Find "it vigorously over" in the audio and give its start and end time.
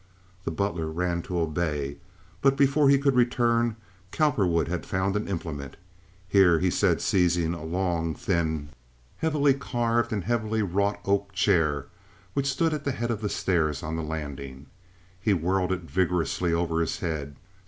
15.71-16.81